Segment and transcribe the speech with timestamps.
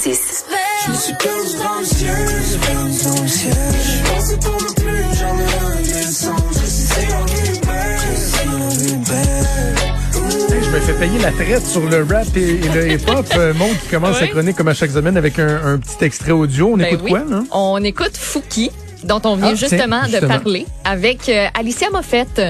[0.00, 0.44] 6.
[0.86, 2.16] Je me suis perdu dans le ciel,
[2.50, 3.54] j'ai perdu dans le ciel.
[3.84, 6.44] Je pensais pour ne plus jamais redescendre.
[6.52, 10.56] Je sais la vie est belle, je sais la vie est belle.
[10.56, 13.26] Hey, je me fais payer la traite sur le rap et, et le hip-hop.
[13.36, 14.26] Euh, Monde qui commence Ouais.
[14.26, 16.70] sa chronique comme à chaque semaine avec un, un petit extrait audio.
[16.72, 17.10] On Ben écoute oui.
[17.10, 17.42] quoi, là?
[17.50, 18.70] On écoute Fouki,
[19.04, 20.20] dont on vient Ah, tiens, justement, justement.
[20.34, 22.40] de parler, avec euh, Alicia Moffett,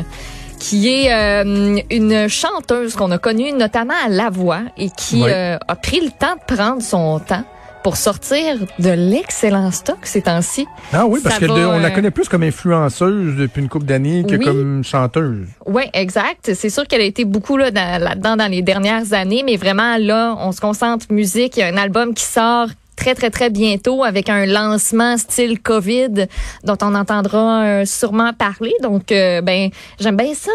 [0.60, 5.56] qui est euh, une chanteuse qu'on a connue notamment à La Voix et qui euh,
[5.66, 7.42] a pris le temps de prendre son temps
[7.82, 10.66] pour sortir de l'excellent stock ces temps-ci.
[10.92, 13.62] Ah oui, parce Ça que va, de- on la euh, connaît plus comme influenceuse depuis
[13.62, 14.44] une couple d'années que Oui.
[14.44, 15.46] comme chanteuse.
[15.64, 16.50] Oui, exact.
[16.54, 19.96] C'est sûr qu'elle a été beaucoup là, dans- là-dedans dans les dernières années, mais vraiment
[19.98, 21.56] là, on se concentre musique.
[21.56, 22.66] Il y a un album qui sort
[23.00, 26.26] très, très, très bientôt avec un lancement style COVID
[26.64, 28.74] dont on entendra euh, sûrement parler.
[28.82, 30.52] Donc, euh, ben, j'aime bien ça.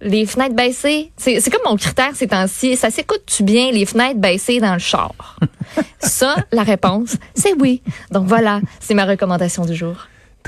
[0.00, 2.76] Les fenêtres baissées, c'est c'est comme mon critère ces temps-ci.
[2.76, 5.12] Ça s'écoute-tu bien, les fenêtres baissées dans le char?
[5.98, 7.82] ça, la réponse, c'est oui.
[8.12, 9.96] Donc voilà, c'est ma recommandation du jour.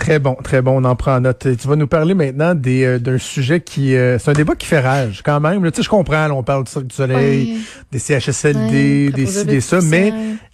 [0.00, 1.46] Très bon, très bon, on en prend note.
[1.60, 3.94] Tu vas nous parler maintenant des, euh, d'un sujet qui...
[3.94, 5.62] euh, c'est un débat qui fait rage quand même.
[5.62, 5.70] là.
[5.70, 7.58] Tu sais, je comprends, là, on parle du Cirque du Soleil,
[7.92, 10.12] des CHSLD, des ci, des ça, mais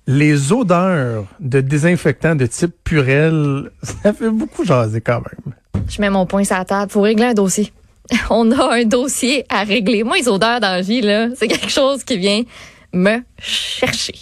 [0.08, 5.54] les odeurs de désinfectants de type Purel, ça fait beaucoup jaser quand même.
[5.88, 6.90] Je mets mon point sur la table.
[6.90, 7.72] Faut régler un dossier.
[8.30, 10.02] On a un dossier à régler.
[10.02, 12.42] Moi, les odeurs dans la vie, là, c'est quelque chose qui vient
[12.92, 14.14] me chercher.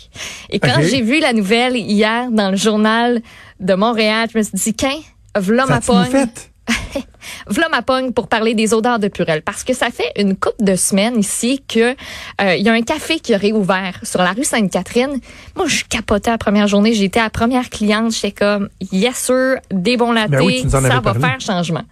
[0.50, 3.22] Et quand j'ai vu la nouvelle hier dans le journal
[3.60, 4.98] de Montréal, je me suis dit, qu'un,
[5.36, 6.26] v'là ma pogne.
[7.48, 9.42] V'là ma pogne pour parler des odeurs de Purel.
[9.42, 11.94] Parce que ça fait une couple de semaines ici que
[12.40, 15.20] euh, il y a un café qui a réouvert sur la rue Sainte-Catherine.
[15.56, 16.94] Moi, je capotée la première journée.
[16.94, 18.12] J'étais la première cliente.
[18.12, 21.20] J'étais comme, yes sir, des bons latés, Ben oui, ça va parlé.
[21.20, 21.84] faire changement.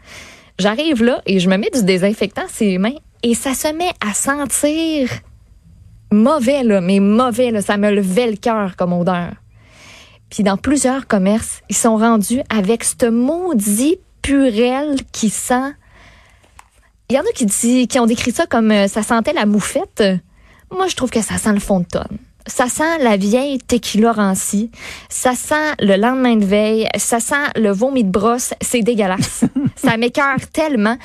[0.58, 3.90] J'arrive là et je me mets du désinfectant sur les mains et ça se met
[4.06, 5.10] à sentir
[6.10, 7.50] mauvais, là, mais mauvais.
[7.50, 9.32] Là, ça me levait le cœur comme odeur.
[10.32, 15.74] Puis dans plusieurs commerces, ils sont rendus avec ce maudit purel qui sent.
[17.10, 19.44] Il y en a qui, dit, qui ont décrit ça comme euh, ça sentait la
[19.44, 20.02] moufette.
[20.70, 22.16] Moi, je trouve que ça sent le fond de tonne.
[22.46, 24.70] Ça sent la vieille tequila rancie.
[25.08, 26.88] Ça sent le lendemain de veille.
[26.96, 28.54] Ça sent le vomi de brosse.
[28.60, 29.44] C'est dégueulasse.
[29.76, 30.96] ça m'écœure tellement.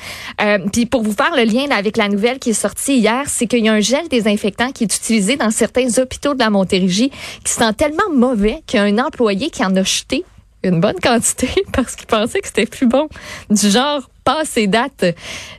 [0.42, 3.24] Euh, Puis pour vous faire le lien là, avec la nouvelle qui est sortie hier,
[3.28, 6.50] c'est qu'il y a un gel désinfectant qui est utilisé dans certains hôpitaux de la
[6.50, 7.12] Montérégie
[7.44, 10.26] qui sent tellement mauvais qu'il y a un employé qui en a jeté
[10.64, 13.08] une bonne quantité parce qu'il pensait que c'était plus bon.
[13.50, 15.06] Du genre passé date.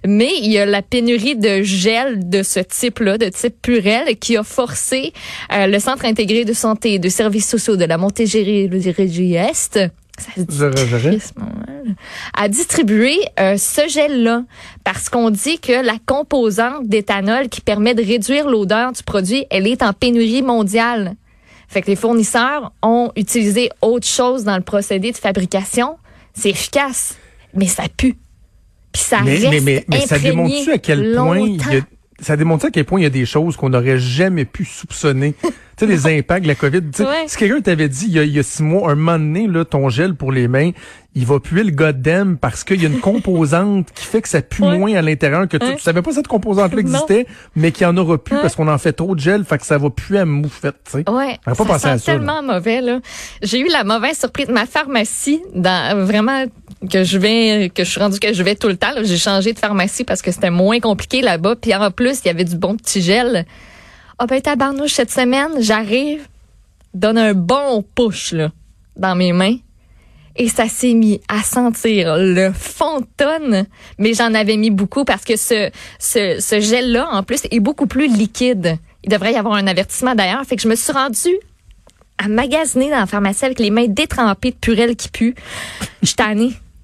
[0.06, 4.37] Mais il y a la pénurie de gel de ce type-là, de type Purel, qui
[4.37, 5.14] a forcé
[5.53, 9.78] euh, le Centre intégré de santé et de services sociaux de la Montérégie-Est
[12.34, 14.44] à distribuer euh, ce gel-là
[14.84, 19.66] parce qu'on dit que la composante d'éthanol qui permet de réduire l'odeur du produit, elle
[19.66, 21.14] est en pénurie mondiale.
[21.68, 25.98] Fait que les fournisseurs ont utilisé autre chose dans le procédé de fabrication.
[26.32, 27.16] C'est efficace,
[27.54, 28.16] mais ça pue.
[28.92, 31.74] Puis ça mais, reste mais, mais, mais ça démontre à quel point il y a,
[31.74, 31.86] longtemps.
[32.20, 35.34] ça démontre à quel point il y a des choses qu'on n'aurait jamais pu soupçonner?
[35.42, 36.82] tu sais, les impacts de la COVID.
[37.00, 37.24] Ouais.
[37.26, 39.46] Si quelqu'un t'avait dit il y, a, il y a six mois, un moment donné,
[39.46, 40.70] là, ton gel pour les mains,
[41.18, 44.40] il va puer le goddamn parce qu'il y a une composante qui fait que ça
[44.40, 44.78] pue Ouais.
[44.78, 45.74] moins à l'intérieur que tu, Ouais.
[45.74, 48.42] tu savais pas cette composante-là existait, mais qu'il y en aura plus Ouais.
[48.42, 50.92] parce qu'on en fait trop de gel, fait que ça va puer à moufette, tu
[50.92, 51.10] sais.
[51.10, 51.98] Ouais, pas ça sent à ça, là.
[52.18, 53.00] tellement mauvais là.
[53.42, 56.44] J'ai eu la mauvaise surprise de ma pharmacie dans vraiment
[56.90, 58.92] que je vais que je suis rendue que je vais tout le temps.
[59.02, 61.56] J'ai changé de pharmacie parce que c'était moins compliqué là-bas.
[61.56, 63.44] Puis en plus, il y avait du bon petit gel.
[64.20, 66.26] Ah ben tabarnouche cette semaine, j'arrive,
[66.94, 68.50] donne un bon push là
[68.96, 69.56] dans mes mains.
[70.38, 73.66] Et ça s'est mis à sentir le fond de tonne,
[73.99, 78.06] mais j'en avais mis beaucoup parce que ce, ce, gel-là, en plus, est beaucoup plus
[78.06, 78.78] liquide.
[79.03, 80.44] Il devrait y avoir un avertissement d'ailleurs.
[80.44, 81.37] Fait que je me suis rendue
[82.19, 85.34] à magasiner dans la pharmacie avec les mains détrempées de purelle qui pue.
[86.03, 86.12] Je.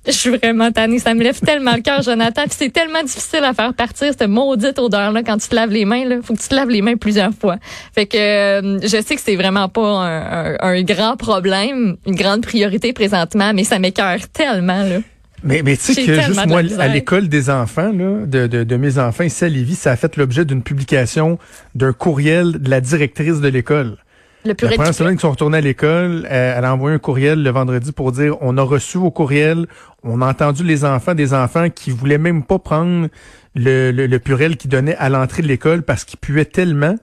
[0.07, 0.99] Je suis vraiment tannée.
[0.99, 2.43] Ça me lève tellement le cœur, Jonathan.
[2.43, 5.85] Puis c'est tellement difficile à faire partir cette maudite odeur-là quand tu te laves les
[5.85, 6.05] mains.
[6.05, 6.17] Là.
[6.23, 7.57] Faut que tu te laves les mains plusieurs fois.
[7.95, 12.15] Fait que euh, je sais que c'est vraiment pas un, un- un grand problème, une
[12.17, 14.83] grande priorité présentement, mais ça m'écœure tellement.
[14.85, 14.99] Là.
[15.43, 18.77] Mais, mais tu sais que juste moi, à l'école des enfants, là, de, de, de
[18.77, 21.39] mes enfants ici à Lévis, ça a fait l'objet d'une publication
[21.75, 23.97] d'un courriel de la directrice de l'école.
[24.45, 26.99] Le La purée première semaine qu'ils sont retournés à l'école, euh, elle a envoyé un
[26.99, 29.67] courriel le vendredi pour dire on a reçu vos courriels,
[30.03, 33.09] on a entendu les enfants, des enfants qui voulaient même pas prendre
[33.55, 36.97] le, le, le purel qu'ils donnaient à l'entrée de l'école parce qu'il puait tellement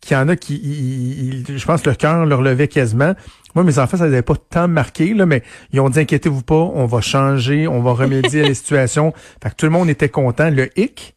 [0.00, 3.14] qu'il y en a qui, je pense, le cœur leur levait quasiment.
[3.54, 5.42] Moi, mes enfants, ça les avait pas tant marqué, là, mais
[5.72, 9.12] ils ont dit inquiétez-vous pas, on va changer, on va remédier à la situation.
[9.42, 10.50] Fait que tout le monde était content.
[10.50, 11.16] Le hic,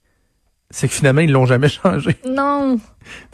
[0.71, 2.15] c'est que finalement, ils l'ont jamais changé.
[2.25, 2.79] Non.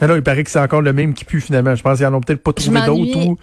[0.00, 1.74] Non, non, il paraît que c'est encore le même qui pue finalement.
[1.74, 3.26] Je pense qu'ils en ont peut-être pas trouvé d'autres.
[3.26, 3.38] Ou...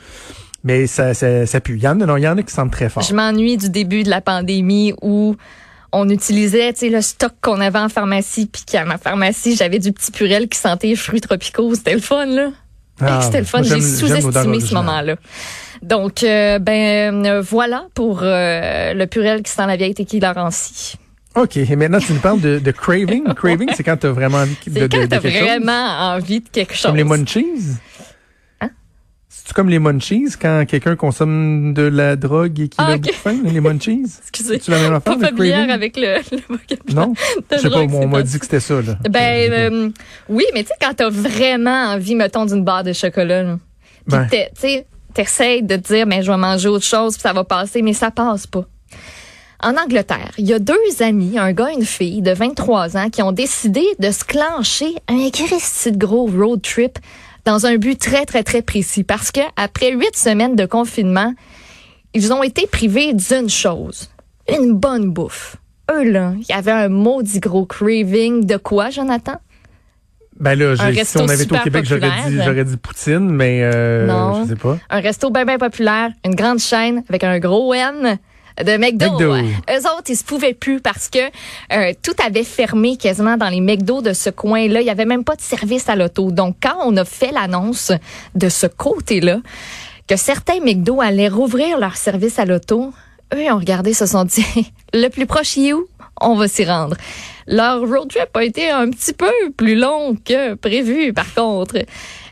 [0.64, 1.78] Mais ça, ça, ça pue.
[1.78, 3.04] Il y en a, non, il y en a qui sentent très fort.
[3.04, 5.36] Je m'ennuie du début de la pandémie où
[5.92, 9.80] on utilisait tu sais, le stock qu'on avait en pharmacie, puis qu'à ma pharmacie, j'avais
[9.80, 11.74] du petit purel qui sentait les fruits tropicaux.
[11.76, 12.50] C'était le fun, là.
[13.02, 13.62] Ah, C'était le fun.
[13.62, 15.16] J'ai sous-estimé ce moment-là.
[15.82, 20.96] Donc, euh, ben euh, voilà pour euh, le purel qui sent la vieille tequila rancie.
[21.36, 21.58] OK.
[21.58, 23.24] Et maintenant, tu nous parles de, de craving.
[23.36, 25.48] Craving, c'est quand tu as vraiment envie de, de, quand de t'as quelque chose?
[25.48, 26.84] vraiment envie de quelque chose.
[26.86, 27.46] Comme les munchies?
[28.62, 28.70] Hein?
[29.30, 33.02] C'est comme les munchies quand quelqu'un consomme de la drogue et qu'il Ah, a ok.
[33.02, 34.04] beaucoup faim, les munchies?
[34.30, 34.60] Excusez.
[34.62, 37.08] C'est la même affaire, Pas familière avec le, le vocabulaire.
[37.08, 37.14] Non?
[37.14, 38.98] de Je sais pas, on m'a dit que c'était ça, là.
[39.10, 39.90] Ben euh,
[40.30, 43.60] oui, mais tu sais quand t'as vraiment envie mettons d'une barre de chocolat, là,
[44.08, 44.28] Ben.
[44.32, 47.44] tu sais t'essayes de te dire mais je vais manger autre chose puis ça va
[47.46, 48.66] passer mais ça passe pas.
[49.64, 53.10] En Angleterre, il y a deux amis, un gars et une fille de 23 ans
[53.10, 57.00] qui ont décidé de se clencher un Christy de gros road trip
[57.46, 61.34] dans un but très très très précis parce que après huit semaines de confinement,
[62.14, 64.10] ils ont été privés d'une chose,
[64.50, 65.58] une bonne bouffe.
[65.92, 69.36] Eux là, il y avait un maudit gros craving de quoi, Jonathan?
[70.38, 70.76] Ben là,
[71.06, 74.44] si on avait été au Québec, j'aurais dit, j'aurais dit Poutine, mais euh, Non.
[74.44, 74.78] je sais pas.
[74.90, 78.18] un resto bien bien populaire, une grande chaîne avec un gros M
[78.64, 79.12] de McDo.
[79.12, 79.36] McDo.
[79.36, 81.20] Eux autres, ils se pouvaient plus parce que
[81.74, 84.82] euh, tout avait fermé quasiment dans les McDo de ce coin-là.
[84.82, 86.32] Il y avait même pas de service à l'auto.
[86.32, 87.92] Donc, quand on a fait l'annonce
[88.36, 89.40] de ce côté-là,
[90.08, 92.94] que certains McDo allaient rouvrir leur service à l'auto,
[93.34, 94.46] eux ils ont regardé, se sont dit,
[94.94, 95.88] le plus proche est où?
[96.22, 96.96] On va s'y rendre.
[97.48, 101.78] Leur road trip a été un petit peu plus long que prévu, par contre.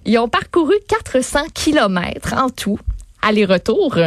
[0.05, 2.79] Ils ont parcouru 400 kilomètres en tout,
[3.21, 3.97] aller-retour.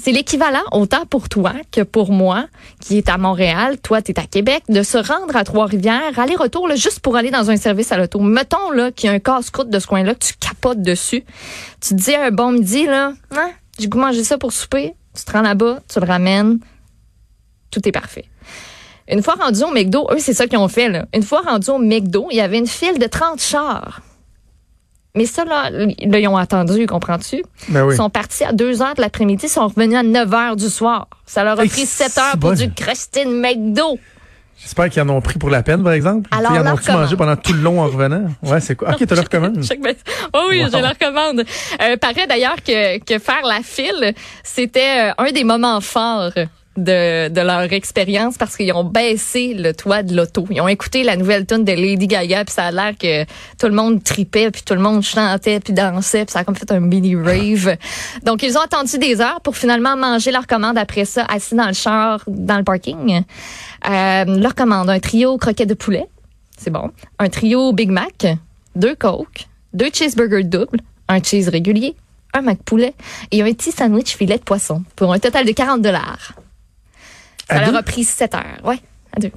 [0.00, 2.46] C'est l'équivalent autant pour toi que pour moi,
[2.80, 6.68] qui est à Montréal, toi tu es à Québec, de se rendre à Trois-Rivières, aller-retour
[6.74, 8.18] juste pour aller dans un service à l'auto.
[8.20, 11.24] Mettons là qu'il y a un casse-croûte de ce coin-là, que tu capotes dessus.
[11.80, 14.94] Tu te dis un bon midi là, hein, j'ai goût manger ça pour souper.
[15.16, 16.58] Tu te rends là-bas, tu le ramènes,
[17.70, 18.24] tout est parfait.
[19.08, 20.88] Une fois rendu au McDo, eux, c'est ça qu'ils ont fait.
[20.88, 21.06] Là.
[21.14, 24.00] Une fois rendu au McDo, il y avait une file de 30 chars.
[25.16, 25.86] Mais ça, là, là
[26.18, 27.42] ils ont attendu, comprends-tu?
[27.68, 27.94] Ben oui.
[27.94, 30.68] Ils sont partis à 2 heures de l'après-midi, ils sont revenus à 9 heures du
[30.68, 31.06] soir.
[31.24, 32.56] Ça leur a pris c'est 7 heures pour bon.
[32.56, 33.98] du Christine McDo.
[34.60, 36.28] J'espère qu'ils en ont pris pour la peine, par exemple.
[36.32, 37.16] Alors, ils en ont-tu mangé commande.
[37.16, 38.24] pendant tout le long en revenant?
[38.42, 38.90] Ouais, c'est quoi?
[38.94, 39.60] OK, tu leur commandes.
[40.32, 40.70] Oh oui, Wow.
[40.72, 41.44] je leur recommande.
[41.82, 46.32] Euh, paraît d'ailleurs que, que faire la file, c'était euh, un des moments forts
[46.76, 50.46] de, leur expérience parce qu'ils ont baissé le toit de l'auto.
[50.50, 53.66] Ils ont écouté la nouvelle tune de Lady Gaga puis ça a l'air que tout
[53.66, 56.70] le monde tripait puis tout le monde chantait puis dansait puis ça a comme fait
[56.72, 57.76] un mini rave.
[58.24, 61.68] Donc ils ont attendu des heures pour finalement manger leur commande après ça assis dans
[61.68, 63.22] le char dans le parking.
[63.88, 66.06] Euh, leur commande un trio croquet de poulet,
[66.56, 66.90] c'est bon.
[67.18, 68.26] Un trio Big Mac,
[68.74, 71.94] deux Coke, deux cheeseburgers doubles, un cheese régulier,
[72.32, 72.94] un Mac poulet
[73.30, 76.34] et un petit sandwich filet de poisson pour un total de 40 dollars.
[77.48, 78.60] Ça leur a pris 7 heures.
[78.64, 78.78] Ouais,
[79.16, 79.30] à deux.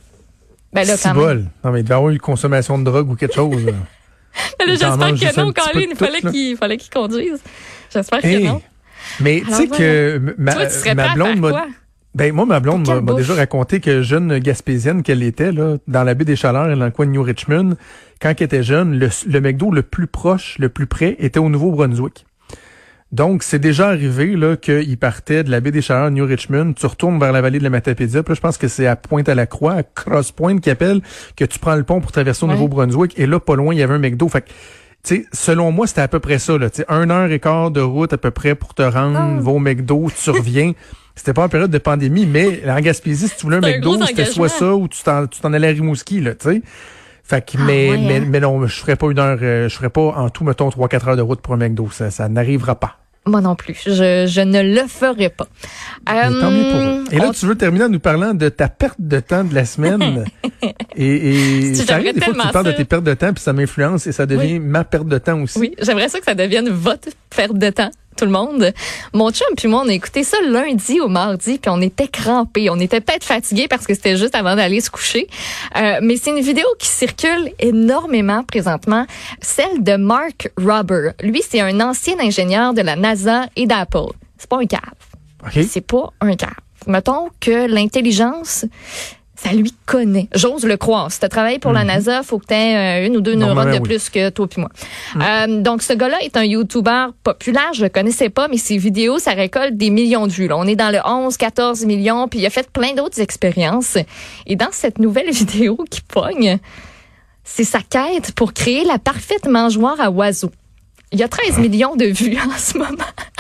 [0.74, 1.24] Ben là, C'est quand même.
[1.24, 1.46] bol.
[1.64, 3.66] Non, mais il devait avoir eu une consommation de drogue ou quelque chose.
[3.66, 3.72] là.
[4.60, 4.98] Ben là, J'espère
[5.34, 7.40] que non, de Il fallait qu'il fallait qu'il conduise.
[7.92, 8.62] J'espère que non.
[9.20, 11.66] Mais tu sais que ma, Toi, tu serais ma blonde m'a?
[12.14, 16.14] Ben moi, ma blonde m'a déjà raconté que jeune gaspésienne qu'elle était, là, dans la
[16.14, 17.78] baie des Chaleurs, dans le coin de New Richmond,
[18.22, 21.50] quand elle était jeune, le, le McDo le plus proche, le plus près, était au
[21.50, 22.27] Nouveau-Brunswick.
[23.14, 26.86] Donc, c'est déjà arrivé là qu'il partait de la baie des Chaleurs, New Richmond, tu
[26.86, 29.74] retournes vers la vallée de la Matapédia, puis là, je pense que c'est à Pointe-à-la-Croix,
[29.76, 31.02] à Cross Point, qui appelle,
[31.38, 32.56] que tu prends le pont pour traverser au Ouais.
[32.56, 34.28] Nouveau-Brunswick, et là, pas loin, il y avait un McDo.
[34.28, 34.48] Fait que,
[35.04, 36.70] tu sais, selon moi, c'était à peu près ça, là.
[36.70, 39.52] Tu sais, un heure et quart de route à peu près pour te rendre, va
[39.52, 40.74] au McDo, tu reviens.
[41.16, 44.26] C'était pas en période de pandémie, mais en Gaspésie, si tu voulais un McDo, c'était
[44.34, 46.62] soit ça ou tu t'en, tu t'en allais à Rimouski, là, tu sais.
[47.28, 48.24] Fait que, Ah, mais, ouais, mais, hein?
[48.28, 51.10] mais non, je ferais pas une heure, euh, je ferais pas en tout, mettons, 3-4
[51.10, 51.90] heures de route pour un McDo.
[51.92, 52.98] Ça, ça n'arrivera pas.
[53.26, 53.76] Moi non plus.
[53.86, 55.48] Je, je ne le ferai pas.
[56.08, 57.04] Mais tant mieux pour eux.
[57.12, 59.44] Et là, Euh, on- tu veux terminer en nous parlant de ta perte de temps
[59.44, 60.24] de la semaine.
[60.96, 61.30] et
[61.70, 63.44] et Si ça arrive des fois que tu parles de tes pertes de temps, puis
[63.44, 65.60] ça m'influence et ça devient ma perte de temps aussi.
[65.60, 68.74] Oui, j'aimerais ça que ça devienne votre perte de temps, tout le monde.
[69.14, 72.70] Mon chum puis moi, on a écouté ça lundi au mardi, puis on était crampés.
[72.70, 75.28] On était peut-être fatigués parce que c'était juste avant d'aller se coucher.
[75.78, 79.06] Euh, mais c'est une vidéo qui circule énormément présentement,
[79.42, 81.12] celle de Mark Robber.
[81.22, 84.12] Lui, c'est un ancien ingénieur de la NASA et d'Apple.
[84.38, 84.82] C'est pas un cave.
[85.46, 85.64] OK?
[85.68, 86.52] C'est pas un cave.
[86.88, 88.66] Mettons que l'intelligence,
[89.38, 90.28] ça lui connaît.
[90.34, 91.12] J'ose le croire.
[91.12, 93.78] Si tu travaillé pour la NASA, faut que tu aies une ou deux neurones de
[93.78, 93.82] oui.
[93.82, 94.70] plus que toi puis moi.
[95.16, 97.72] Euh, donc, ce gars-là est un YouTuber populaire.
[97.74, 100.48] Je le connaissais pas, mais ses vidéos, ça récolte des millions de vues.
[100.48, 100.58] Là.
[100.58, 103.98] On est dans le 11, 14 millions, puis il a fait plein d'autres expériences.
[104.48, 106.58] Et dans cette nouvelle vidéo qui pogne,
[107.44, 110.52] C'est sa quête pour créer la parfaite mangeoire à oiseaux.
[111.14, 112.92] Il y a 13 millions de vues en ce moment.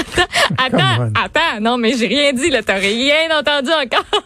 [0.57, 1.11] attends, on.
[1.19, 4.23] attends, non, mais j'ai rien dit, là, t'as rien entendu encore.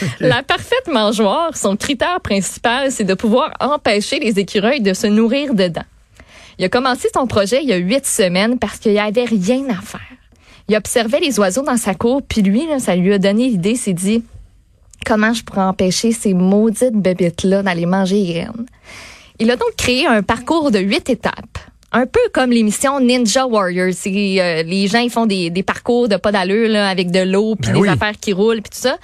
[0.20, 5.54] La parfaite mangeoire, son critère principal, c'est de pouvoir empêcher les écureuils de se nourrir
[5.54, 5.84] dedans.
[6.58, 9.64] Il a commencé son projet il y a huit semaines parce qu'il n'y avait rien
[9.70, 10.00] à faire.
[10.68, 13.74] Il observait les oiseaux dans sa cour, puis lui, là, ça lui a donné l'idée,
[13.74, 14.24] s'est dit,
[15.04, 18.66] comment je pourrais empêcher ces maudites bébites-là d'aller manger les graines?
[19.38, 21.58] Il a donc créé un parcours de huit étapes.
[21.96, 23.94] Un peu comme l'émission Ninja Warriors.
[24.04, 27.54] Euh, les gens ils font des, des parcours de pas d'allure là, avec de l'eau
[27.54, 27.88] puis Ben des oui.
[27.88, 28.96] affaires qui roulent puis tout ça.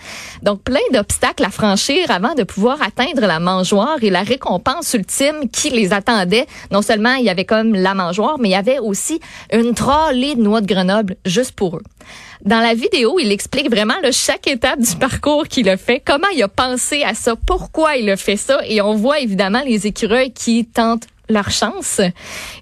[0.43, 5.49] Donc plein d'obstacles à franchir avant de pouvoir atteindre la mangeoire et la récompense ultime
[5.53, 6.47] qui les attendait.
[6.73, 9.21] Non seulement il y avait comme la mangeoire, mais il y avait aussi
[9.53, 11.83] une trolley de noix de Grenoble juste pour eux.
[12.45, 16.27] Dans la vidéo, il explique vraiment là, chaque étape du parcours qu'il a fait, comment
[16.35, 19.87] il a pensé à ça, pourquoi il a fait ça, et on voit évidemment les
[19.87, 22.01] écureuils qui tentent leur chance.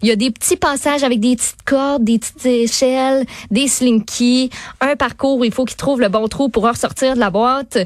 [0.03, 4.51] Il y a des petits passages avec des petites cordes, des petites échelles, des slinky,
[4.81, 7.79] un parcours où il faut qu'il trouve le bon trou pour ressortir de la boîte.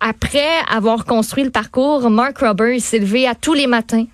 [0.00, 4.06] Après avoir construit le parcours, Mark Roberts s'est levé à tous les matins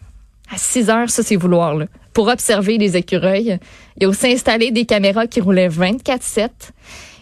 [0.50, 3.58] à 6 heures, ça c'est vouloir, là, pour observer les écureuils.
[3.98, 6.48] Il a aussi installé des caméras qui roulaient 24-7.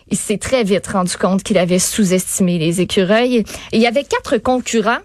[0.08, 3.44] Il s'est très vite rendu compte qu'il avait sous-estimé les écureuils.
[3.72, 5.00] Il y avait quatre concurrents.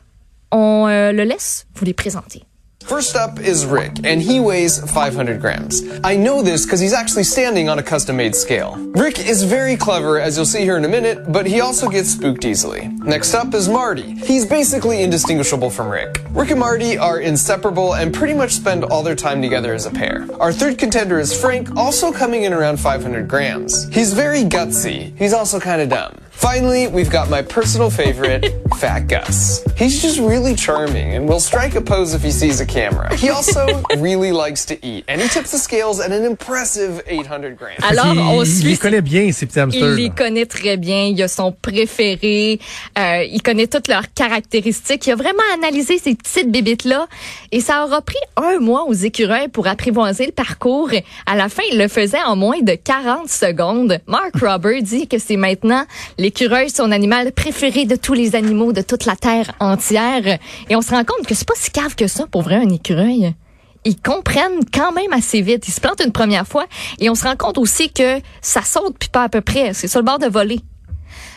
[0.52, 2.44] On euh, le laisse vous les présenter.
[2.84, 5.82] First up is Rick, and he weighs 500 grams.
[6.04, 8.76] I know this because he's actually standing on a custom made scale.
[8.96, 12.10] Rick is very clever, as you'll see here in a minute, but he also gets
[12.10, 12.88] spooked easily.
[13.04, 14.16] Next up is Marty.
[14.16, 16.22] He's basically indistinguishable from Rick.
[16.32, 19.92] Rick and Marty are inseparable and pretty much spend all their time together as a
[19.92, 20.28] pair.
[20.40, 23.88] Our third contender is Frank, also coming in around 500 grams.
[23.94, 25.16] He's very gutsy.
[25.18, 26.18] He's also kind of dumb.
[26.42, 28.44] Finally, we've got my personal favorite,
[28.78, 29.64] Fat Gus.
[29.78, 33.16] He's just really charming and will strike a pose if he sees a camera.
[33.16, 33.68] He also
[33.98, 37.84] really likes to eat, and he tips the scales at an impressive 800 grams.
[37.84, 39.88] Alors, il, on il les connaît bien, ces petits hamsters.
[39.88, 41.06] Il les connaît très bien.
[41.06, 42.60] Il a son préféré.
[42.98, 45.06] Euh, il connaît toutes leurs caractéristiques.
[45.06, 47.08] Il a vraiment analysé ces petites bébites-là.
[47.52, 50.90] Et ça aura pris un mois aux écureuils pour apprivoiser le parcours.
[51.28, 54.00] À la fin, il le faisait en moins de 40 secondes.
[54.08, 55.86] Mark Robert dit que c'est maintenant
[56.32, 60.40] l'écureuil, son animal préféré de tous les animaux de toute la Terre entière.
[60.70, 62.70] Et on se rend compte que c'est pas si cave que ça pour vrai un
[62.70, 63.34] écureuil
[63.84, 65.68] ils comprennent quand même assez vite.
[65.68, 66.68] Ils se plantent une première fois
[67.00, 69.74] et on se rend compte aussi que ça saute puis pas à peu près.
[69.74, 70.60] C'est sur le bord de voler.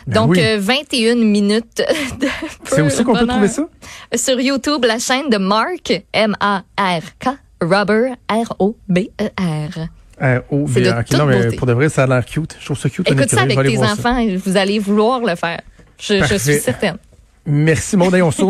[0.05, 0.39] Ben Donc, oui.
[0.39, 1.81] euh, 21 minutes
[2.19, 2.27] de
[2.65, 3.67] C'est aussi qu'on peut trouver ça?
[4.13, 7.29] Sur YouTube, la chaîne de Mark, M-A-R-K,
[7.63, 9.87] Robert, R-O-B-E-R.
[10.21, 11.55] Euh, oh, C'est bien, de ok, toute non, mais beauté.
[11.57, 12.55] pour de vrai, ça a l'air cute.
[12.59, 13.09] Je trouve ça cute.
[13.09, 13.93] Écoute ça avec tes ça.
[13.93, 15.61] enfants, vous allez vouloir le faire.
[15.99, 16.97] Je, suis certaine.
[17.45, 17.95] Merci.
[17.95, 18.41] Hey, on se